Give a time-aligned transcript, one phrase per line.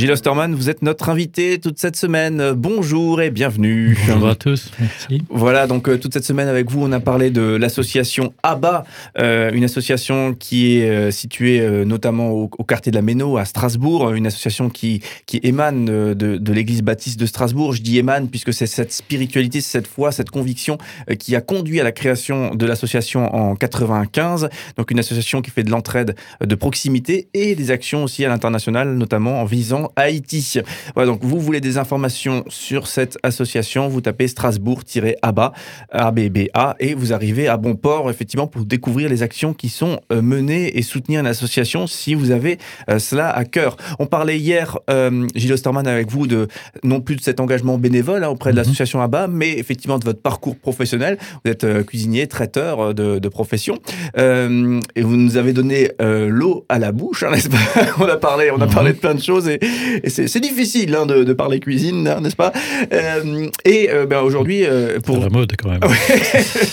[0.00, 2.52] Gilles Osterman, vous êtes notre invité toute cette semaine.
[2.52, 3.98] Bonjour et bienvenue.
[4.08, 5.22] Bonjour à tous, merci.
[5.28, 8.84] Voilà, donc euh, toute cette semaine avec vous, on a parlé de l'association ABBA,
[9.18, 13.36] euh, une association qui est euh, située euh, notamment au, au, quartier de la Méno
[13.36, 17.74] à Strasbourg, une association qui, qui émane de, de l'église baptiste de Strasbourg.
[17.74, 20.78] Je dis émane puisque c'est cette spiritualité, cette foi, cette conviction
[21.10, 24.48] euh, qui a conduit à la création de l'association en 95.
[24.78, 28.94] Donc une association qui fait de l'entraide de proximité et des actions aussi à l'international,
[28.94, 30.58] notamment en visant Haïti.
[30.94, 35.52] Voilà, donc vous voulez des informations sur cette association, vous tapez Strasbourg-ABA,
[35.90, 40.22] ABBA, et vous arrivez à bon port, effectivement, pour découvrir les actions qui sont euh,
[40.22, 42.58] menées et soutenir une association si vous avez
[42.88, 43.76] euh, cela à cœur.
[43.98, 46.48] On parlait hier, euh, Gilles Osterman, avec vous, de
[46.84, 48.62] non plus de cet engagement bénévole hein, auprès de Mhm.
[48.64, 51.18] l'association ABBA, mais effectivement de votre parcours professionnel.
[51.44, 53.78] Vous êtes euh, cuisinier, traiteur de, de profession,
[54.18, 57.56] euh, et vous nous avez donné l'eau à la bouche, hein, n'est-ce pas?
[58.00, 58.72] On a parlé, on a Mhm.
[58.72, 59.58] parlé de plein de choses et
[60.06, 62.52] c'est difficile hein, de, de parler cuisine, hein, n'est-ce pas?
[62.92, 65.80] Euh, Et euh, ben, aujourd'hui, euh, Pour la mode quand même.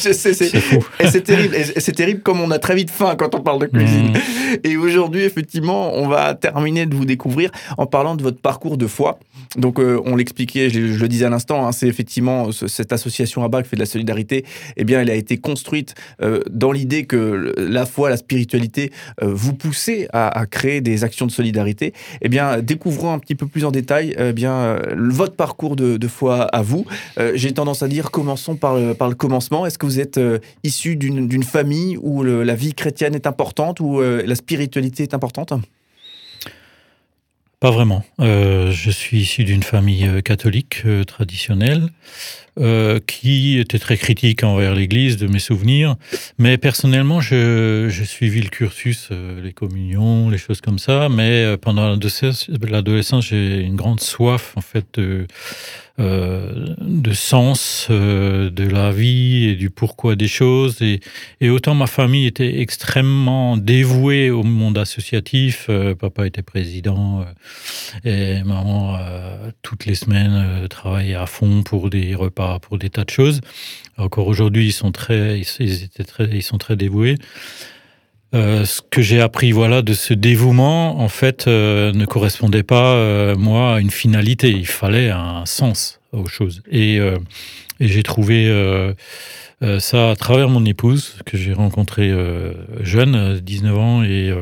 [1.11, 1.55] c'est terrible.
[1.77, 4.11] C'est terrible comme on a très vite faim quand on parle de cuisine.
[4.11, 4.57] Mhm.
[4.63, 8.87] Et aujourd'hui, effectivement, on va terminer de vous découvrir en parlant de votre parcours de
[8.87, 9.19] foi.
[9.55, 12.91] Donc, euh, on l'expliquait, je, je le disais à l'instant, hein, c'est effectivement ce- cette
[12.93, 14.45] association ABBA qui fait de la solidarité.
[14.75, 15.95] Eh bien, elle a été construite
[16.49, 18.91] dans l'idée que la foi, la spiritualité
[19.21, 21.93] vous poussez à, à créer des actions de solidarité.
[22.21, 22.59] Eh bien,
[23.05, 26.85] un petit peu plus en détail eh bien, euh, votre parcours de, foi à vous.
[27.19, 29.65] Euh, J'ai tendance à dire, commençons par le, commencement.
[29.65, 34.01] Est-ce que vous êtes euh, issu d'une famille où la vie chrétienne est importante, où
[34.01, 35.53] euh, la spiritualité est importante?
[37.59, 38.05] Pas vraiment.
[38.19, 41.89] Euh, je suis issu d'une famille euh, catholique euh, traditionnelle
[43.05, 45.95] qui était très critique envers l'Église, de mes souvenirs.
[46.39, 51.07] Mais personnellement, je- j'ai suivi le cursus, les communions, les choses comme ça.
[51.07, 55.27] Mais pendant l'adolescence, j'ai une grande soif en fait de,
[55.99, 60.81] euh, de sens euh, de la vie et du pourquoi des choses.
[60.81, 60.99] Et,
[61.41, 65.67] et autant ma famille était extrêmement dévouée au monde associatif.
[65.69, 67.21] euh, papa était président.
[68.05, 72.89] euh, et maman, euh, toutes les semaines, travaillait à fond pour des repas, pour des
[72.89, 73.41] tas de choses.
[73.97, 77.15] Encore aujourd'hui, ils sont très, ils étaient très, ils sont très dévoués.
[78.35, 82.93] Euh, ce que j'ai appris, voilà, de ce dévouement, en fait, euh, ne correspondait pas,
[82.95, 84.49] euh, moi, à une finalité.
[84.49, 86.61] Il fallait un sens aux choses.
[86.69, 87.17] Et, euh,
[87.79, 88.93] et j'ai trouvé euh,
[89.79, 92.11] ça à travers mon épouse, que j'ai rencontrée
[92.81, 94.33] jeune, à 19 ans, et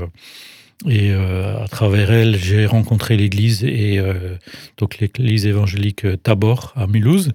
[0.88, 4.36] et euh, à travers elle, j'ai rencontré l'église et euh,
[4.78, 7.32] donc l'église évangélique euh, Tabor à Mulhouse.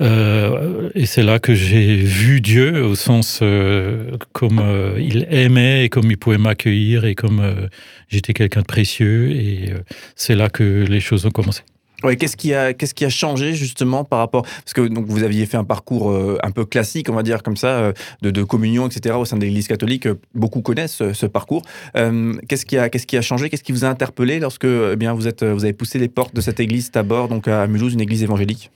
[0.00, 5.84] Euh, et c'est là que j'ai vu Dieu au sens euh, comme euh, il aimait
[5.84, 7.68] et comme il pouvait m'accueillir et comme
[8.08, 9.30] j'étais quelqu'un de précieux.
[9.30, 9.72] Et
[10.16, 11.62] c'est là que les choses ont commencé.
[12.02, 15.22] Ouais, qu'est-ce qui a qu'est-ce qui a changé justement par rapport parce que donc vous
[15.22, 17.92] aviez fait un parcours euh, un peu classique on va dire comme ça euh,
[18.22, 21.62] de, communion etc au sein de l'Église catholique euh, beaucoup connaissent ce, parcours.
[21.94, 25.14] Qu'est-ce qui a qu'est-ce qui a changé qu'est-ce qui vous a interpellé lorsque eh bien
[25.14, 28.00] vous êtes vous avez poussé les portes de cette église Tabor donc à Mulhouse une
[28.00, 28.70] église évangélique?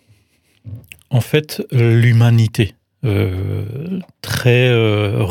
[1.11, 2.75] En fait, l'humanité,
[4.23, 5.25] très euh,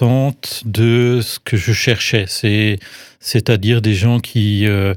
[0.00, 2.78] de ce que je cherchais, c'est,
[3.20, 4.94] c'est-à-dire des gens qui euh,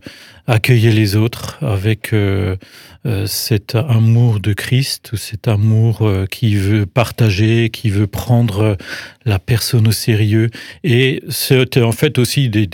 [0.48, 2.56] accueillaient les autres avec euh,
[3.06, 8.78] euh, cet amour de Christ, cet amour qui veut partager, qui veut prendre
[9.26, 10.50] la personne au sérieux.
[10.84, 12.68] Et c'était en fait aussi des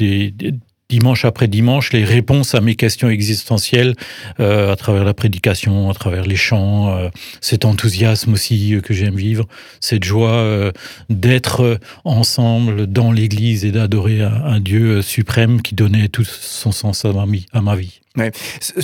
[0.92, 3.96] dimanche après dimanche les réponses à mes questions existentielles
[4.42, 7.10] euh, à travers la prédication, à travers les chants, euh,
[7.40, 9.48] cet enthousiasme aussi euh, que j'aime vivre,
[9.80, 10.72] cette joie
[11.10, 17.06] d'être ensemble dans l'Église et d'adorer un, un Dieu suprême qui donnait tout son sens
[17.06, 18.02] à ma vie.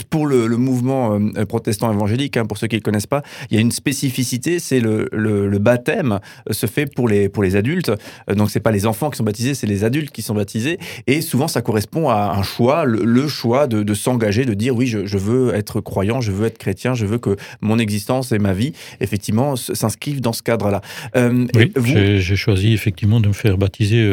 [0.09, 3.23] Pour le, le mouvement euh, protestant évangélique, hein, pour ceux qui ne le connaissent pas,
[3.49, 6.19] il y a une spécificité, c'est le, le, le baptême
[6.49, 7.89] euh, se fait pour les, pour les adultes.
[7.89, 10.79] Euh, Donc, c'est pas les enfants qui sont baptisés, c'est les adultes qui sont baptisés.
[11.07, 14.87] Et souvent, ça correspond à un choix, le, choix de, de s'engager, de dire oui,
[14.87, 18.39] je, je veux être croyant, je veux être chrétien, je veux que mon existence et
[18.39, 18.71] ma vie,
[19.01, 20.79] effectivement, s'inscrivent dans ce cadre-là.
[21.17, 24.09] Euh, Oui, et vous, j'ai choisi effectivement de me faire baptiser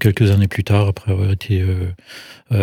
[0.00, 1.62] quelques années plus tard, après avoir été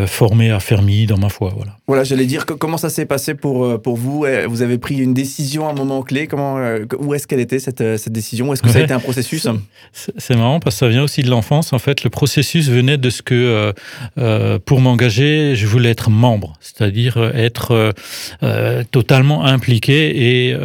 [0.07, 1.42] formé, affermi dans ma foi.
[1.55, 1.77] Voilà.
[1.87, 4.25] Voilà, j'allais dire comment ça s'est passé pour, pour vous?
[4.47, 6.27] Vous avez pris une décision à un moment clé?
[6.27, 6.57] Comment,
[6.99, 8.53] où est-ce qu'elle était cette, cette décision?
[8.53, 9.47] Est-ce que ça a été un processus?
[9.91, 11.73] C'est marrant parce que ça vient aussi de l'enfance.
[11.73, 13.73] En fait, le processus venait de ce que,
[14.65, 17.93] pour m'engager, je voulais être membre, c'est-à-dire être
[18.91, 20.57] totalement impliqué et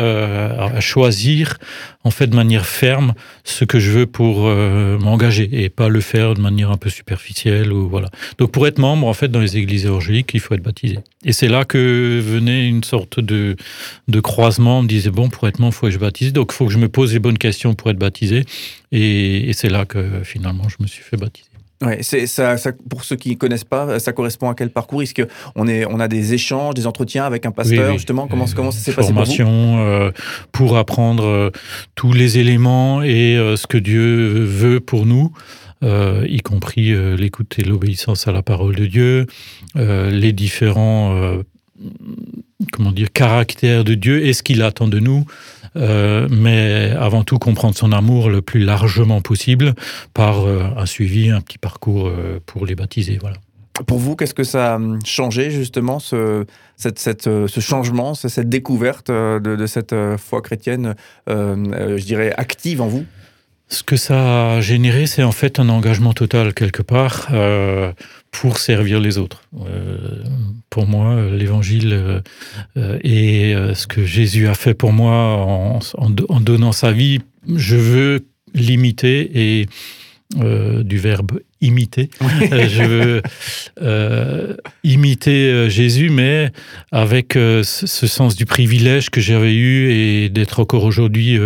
[0.81, 1.59] choisir
[2.05, 3.13] en fait de manière ferme
[3.45, 6.89] ce que je veux pour euh, m'engager et pas le faire de manière un peu
[6.89, 8.09] superficielle ou voilà.
[8.39, 10.63] Donc pour être membre en fait dans les églises évangéliques, il faut être
[11.25, 13.57] Et c'est là que venait une sorte de
[14.09, 14.81] de croisement.
[14.81, 16.33] On me disait bon pour être membre, il faut que je baptise.
[16.33, 18.45] Donc il faut que je me pose les bonnes questions pour être baptisé.
[18.93, 21.49] Et, et c'est là que finalement je me suis fait baptiser.
[21.81, 25.03] Ouais, c'est ça, ça, Pour ceux qui ne connaissent pas, ça correspond à quel parcours?
[25.03, 28.27] Est-ce qu'on est, on a des échanges, des entretiens avec un pasteur justement?
[28.27, 29.43] Comment, comment ça s'est passé pour vous?
[29.79, 30.11] euh,
[30.51, 31.51] pour apprendre euh,
[31.95, 35.33] tous les éléments et euh, ce que Dieu veut pour nous.
[35.85, 39.27] Euh, y compris l'écoute et l'obéissance à la parole de Dieu,
[39.77, 41.39] les différents
[42.73, 45.25] comment dire caractères de Dieu et ce qu'il attend de nous.
[45.79, 49.75] Euh, mais avant tout comprendre son amour le plus largement possible
[50.13, 53.19] par euh, un suivi, un petit parcours euh, pour les baptiser.
[53.21, 53.37] Voilà.
[53.87, 56.45] Pour vous, qu'est-ce que ça a changé justement, ce,
[56.77, 60.97] cette, cette, ce changement, cette découverte de, de cette foi chrétienne,
[61.29, 63.05] je dirais, active en vous?
[63.69, 67.29] Ce que ça a généré, c'est en fait un engagement total quelque part
[68.31, 69.43] pour servir les autres.
[69.67, 70.23] Euh,
[70.71, 72.23] pour moi, l'évangile
[72.77, 77.21] euh, et ce que Jésus a fait pour moi en, en, donnant sa vie,
[77.55, 79.31] je veux l'imiter
[79.61, 79.67] et
[80.37, 82.11] du verbe imiter.
[82.21, 83.23] je veux
[84.85, 86.53] imiter Jésus, mais
[86.93, 87.63] avec ce
[88.07, 91.39] sens du privilège que j'avais eu et d'être encore aujourd'hui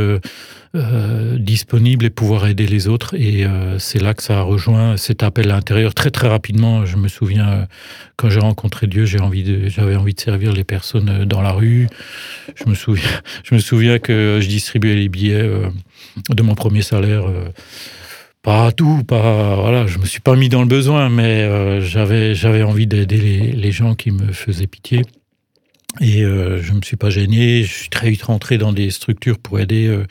[0.74, 3.14] euh, disponible et pouvoir aider les autres.
[3.14, 6.86] Et euh, c'est là que ça a rejoint cet appel à l'intérieur très très rapidement.
[6.86, 7.66] Je me souviens euh,
[8.16, 9.20] quand j'ai rencontré Dieu, j'avais
[9.96, 11.88] envie de servir les personnes dans la rue.
[12.56, 15.46] Je me souviens que je distribuais les billets
[16.30, 17.24] de mon premier salaire.
[18.42, 22.62] Pas tout, pas voilà, je me suis pas mis dans le besoin, mais j'avais j'avais
[22.62, 25.02] envie d'aider les, les gens qui me faisaient pitié.
[26.00, 29.38] Et euh, je me suis pas gêné, je suis très vite rentré dans des structures
[29.38, 30.06] pour aider euh,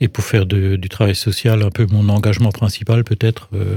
[0.00, 3.76] et pour faire du travail social un peu mon engagement principal peut-être euh,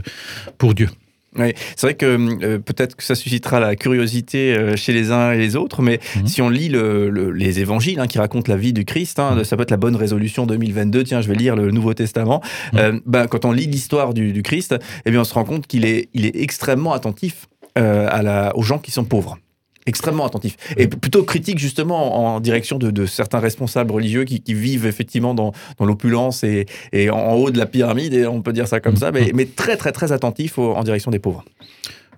[0.57, 0.89] pour Dieu.
[1.37, 5.31] Oui, c'est vrai que euh, peut-être que ça suscitera la curiosité euh, chez les uns
[5.31, 6.27] et les autres, mais mhm.
[6.27, 9.43] si on lit le, les évangiles hein, qui racontent la vie du Christ, hein, mhm.
[9.43, 12.41] ça peut être la bonne résolution 2022, tiens, je vais lire le Nouveau Testament,
[12.73, 12.79] mhm.
[12.79, 15.67] euh, ben, quand on lit l'histoire du, du, Christ, eh bien, on se rend compte
[15.67, 19.37] qu'il est, il est extrêmement attentif à la, aux gens qui sont pauvres
[19.89, 20.55] extrêmement attentif.
[20.77, 26.43] Et plutôt critique justement en direction de, certains responsables religieux qui, vivent effectivement dans, l'opulence
[26.43, 26.65] et,
[27.09, 29.77] en, haut de la pyramide et on peut dire ça comme ça mais, mais très
[29.77, 31.43] très très attentif en direction des pauvres.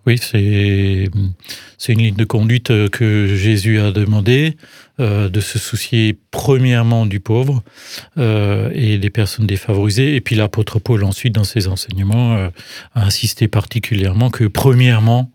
[0.08, 1.10] Oui, c'est
[1.78, 4.56] c'est une ligne de conduite euh, que Jésus a demandé
[5.00, 7.64] euh, de se soucier premièrement du pauvre
[8.18, 13.48] euh, et des personnes défavorisées, et puis l'apôtre Paul ensuite dans ses enseignements a insisté
[13.48, 15.32] particulièrement que premièrement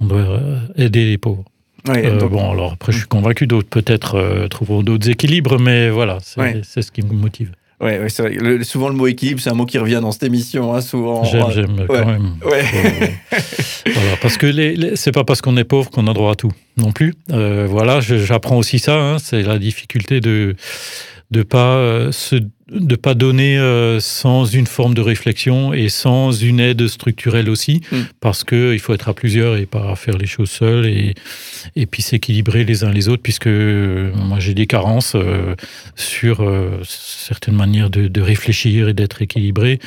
[0.00, 0.40] on doit
[0.76, 1.44] aider les pauvres.
[1.88, 6.18] Euh, bon, alors après, je suis convaincu d'autres peut-être euh, trouveront d'autres équilibres, mais voilà,
[6.22, 7.52] c'est ce qui me motive.
[7.82, 8.62] Oui, ouais, c'est vrai.
[8.62, 11.24] souvent, le mot équilibre, c'est un mot qui revient dans cette émission, hein, souvent.
[11.24, 12.34] J'aime, j'aime quand même.
[12.42, 16.52] voilà, parce que les, c'est pas parce qu'on est pauvre qu'on a droit à tout,
[16.76, 17.14] non plus.
[17.32, 18.96] Euh, voilà, j'apprends aussi ça.
[18.96, 20.56] Hein, c'est la difficulté de
[21.30, 22.36] de pas euh, se
[22.68, 27.82] de pas donner euh, sans une forme de réflexion et sans une aide structurelle aussi,
[27.90, 27.96] mm.
[28.20, 31.14] parce que il faut être à plusieurs et pas faire les choses seuls et
[31.74, 35.16] et puis s'équilibrer les uns les autres, puisque euh, moi j'ai des carences
[35.96, 36.48] sur
[36.84, 39.78] certaines manières de, de réfléchir et d'être équilibré,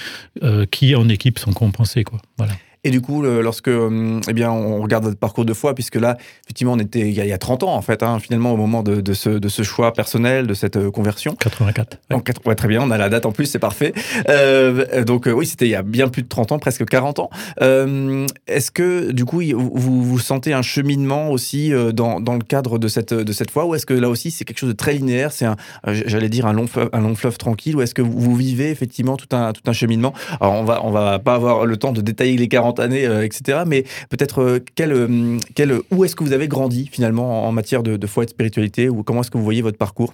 [0.71, 2.19] qui en équipe sont compensées quoi.
[2.37, 2.53] Voilà.
[2.83, 6.17] Et du coup, lorsque hum, eh bien, on regarde votre parcours de foi, puisque là,
[6.43, 9.01] effectivement, on était il y a, 30 ans, en fait, hein, finalement, au moment de,
[9.01, 11.35] de, ce, de, ce, choix personnel, de cette euh, conversion.
[11.35, 11.99] 84.
[12.45, 12.55] Ouais.
[12.55, 13.93] très bien, on a la date en plus, c'est parfait.
[14.29, 17.19] Euh, donc, euh, oui, c'était il y a bien plus de 30 ans, presque 40
[17.19, 17.29] ans.
[17.61, 22.43] Euh, Est-ce que, du coup, vous, vous sentez un cheminement aussi euh, dans, dans, le
[22.43, 24.75] cadre de cette, de cette foi, ou est-ce que là aussi, c'est quelque chose de
[24.75, 27.93] très linéaire, c'est, un, j'allais dire, un long, fleuve, un long fleuve tranquille, ou est-ce
[27.93, 30.13] que vous, vivez effectivement tout un, tout un cheminement?
[30.41, 33.23] Alors, on va, on va pas avoir le temps de détailler les 40 années, euh,
[33.23, 33.59] etc.
[33.65, 37.83] Mais peut-être euh, quel, euh, quel, où est-ce que vous avez grandi finalement en matière
[37.83, 40.13] de, foi et de spiritualité ou comment est-ce que vous voyez votre parcours?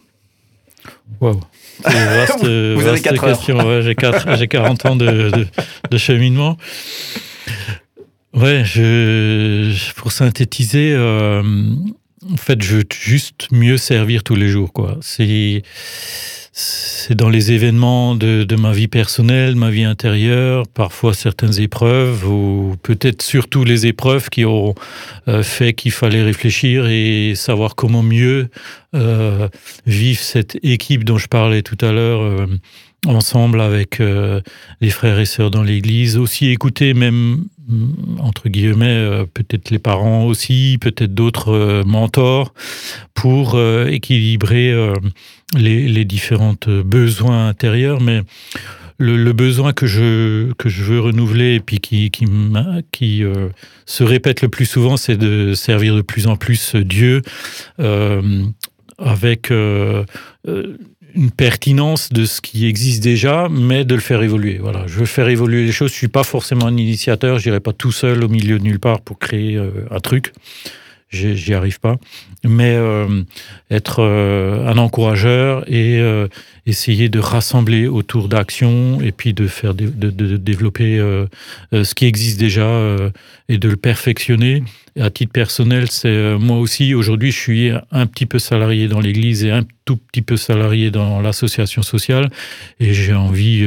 [1.22, 3.82] Vaste, vous avez 4 question.
[3.82, 3.96] j'ai,
[4.48, 5.32] 40 ans de,
[5.92, 6.58] de, cheminement.
[8.34, 14.72] Ouais, je, pour synthétiser, en fait, je veux juste mieux servir tous les jours.
[14.72, 14.98] Quoi.
[15.02, 15.64] C'est,
[16.62, 22.76] c'est dans les événements de, ma vie personnelle, ma vie intérieure, parfois certaines épreuves, ou
[22.84, 24.76] peut-être surtout les épreuves qui ont
[25.30, 28.50] euh, fait qu'il fallait réfléchir et savoir comment mieux
[28.94, 29.48] euh,
[29.86, 32.22] vivre cette équipe dont je parlais tout à l'heure.
[32.22, 32.46] Euh,
[33.08, 34.02] ensemble avec
[34.82, 40.26] les frères et sœurs dans l'église, aussi écouter même mm, entre guillemets peut-être les parents
[40.26, 42.54] aussi, peut-être d'autres mentors
[43.14, 44.74] pour équilibrer
[45.58, 48.22] les, différentes besoins intérieurs, mais
[48.98, 53.50] le, besoin que je que je veux renouveler et puis qui qui, euh,
[53.86, 57.22] se répète le plus souvent, c'est de servir de plus en plus Dieu
[57.80, 58.44] euh,
[58.98, 60.04] avec euh,
[61.16, 64.60] une pertinence de ce qui existe déjà, mais de le faire évoluer.
[64.62, 65.92] Voilà, je veux faire évoluer les choses.
[65.92, 67.40] Je suis pas forcément un initiateur.
[67.40, 69.58] Je n'irai pas tout seul au milieu de nulle part pour créer
[69.90, 70.34] un truc.
[71.12, 71.98] J'y arrive pas.
[72.44, 73.24] Mais euh,
[73.72, 76.28] être euh, un encourageur et euh,
[76.68, 81.26] essayer de rassembler autour d'actions et puis de faire de, de, de développer euh,
[81.74, 83.10] euh, ce qui existe déjà euh,
[83.50, 84.64] et de le perfectionner.
[85.00, 89.44] À titre personnel, c'est moi aussi aujourd'hui, je suis un petit peu salarié dans l'Église
[89.46, 92.30] et un tout petit peu salarié dans l'association sociale
[92.80, 93.66] et j'ai envie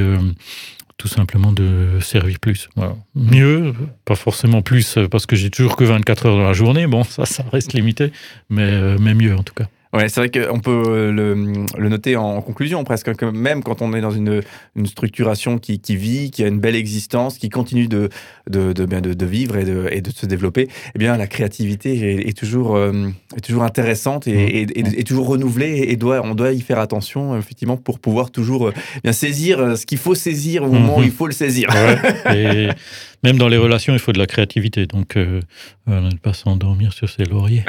[1.03, 2.69] tout simplement de servir plus.
[3.17, 6.87] Mieux, pas forcément plus parce que j'ai toujours que 24 heures dans la journée.
[6.87, 8.13] Bon, ça, ça reste limité,
[8.51, 9.67] mais, euh, mais mieux en tout cas.
[9.93, 13.93] Ouais, c'est vrai qu'on peut le, le, noter en conclusion presque, que même quand on
[13.93, 14.41] est dans une,
[14.75, 18.09] une structuration qui, qui, vit, qui a une belle existence, qui continue de,
[18.49, 21.93] de, de, de, de vivre et de, et de se développer, eh bien la créativité
[21.95, 26.23] est, est toujours, euh, est toujours intéressante et, et, et, et, toujours renouvelée et doit,
[26.25, 28.73] on doit y faire attention effectivement pour pouvoir toujours euh,
[29.05, 31.69] bien saisir euh, ce qu'il faut saisir au moment où il faut le saisir.
[32.27, 32.71] Ouais,
[33.23, 35.41] même dans les relations, il faut de la créativité, donc euh,
[35.87, 37.65] ne pas s'endormir sur ses lauriers.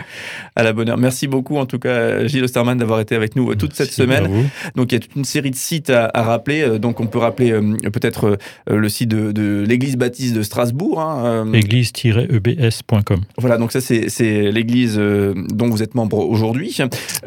[0.55, 0.97] À la bonne heure.
[0.97, 4.49] Merci beaucoup en tout cas Gilles Osterman d'avoir été avec nous toute Merci cette semaine.
[4.75, 6.79] Donc il y a toute une série de sites à, à rappeler.
[6.79, 8.37] Donc on peut rappeler euh, peut-être
[8.69, 11.01] euh, le site de, de l'église baptiste de Strasbourg.
[11.01, 13.21] Hein, euh, Église-ebs.com.
[13.37, 16.75] Voilà, donc ça c'est l'église euh, dont vous êtes membre aujourd'hui.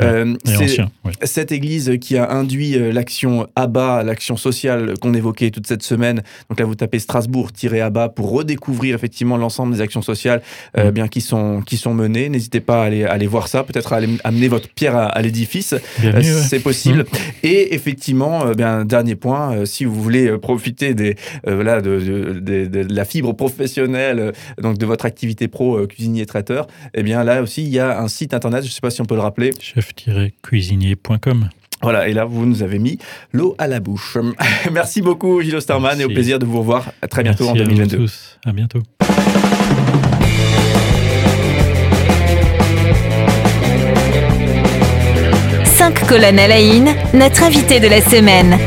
[0.01, 1.13] Euh, c'est ouais.
[1.23, 6.23] cette église qui a induit euh, l'action ABBA, l'action sociale qu'on évoquait toute cette semaine.
[6.49, 10.43] Donc là vous tapez Strasbourg-ABBA pour redécouvrir effectivement l'ensemble des actions sociales
[10.77, 12.29] euh, bien qui sont qui sont menées.
[12.29, 15.05] N'hésitez pas à aller, à aller voir ça, peut-être à aller amener votre pierre à,
[15.07, 15.75] à l'édifice.
[16.03, 17.01] Euh, C'est possible.
[17.01, 17.47] Mmh.
[17.47, 21.15] Et effectivement, euh, bien dernier point, euh, si vous voulez profiter des
[21.47, 26.67] voilà de, de, de, de, la fibre professionnelle, donc de votre activité pro cuisinier traiteur,
[26.95, 28.63] eh bien là aussi il y a un site internet.
[28.63, 29.51] Je ne sais pas si on peut le rappeler.
[29.61, 31.51] Chef-cuisinier.com.
[31.83, 32.99] Voilà, et là, vous nous avez mis
[33.33, 34.17] l'eau à la bouche.
[34.73, 37.97] Merci beaucoup, Gilles Osterman, et au plaisir de vous revoir très bientôt Merci en 2022.
[37.97, 38.39] À, tous.
[38.47, 38.83] à bientôt.
[45.65, 46.57] Cinq colonnes à la
[47.13, 48.59] notre invité de la semaine.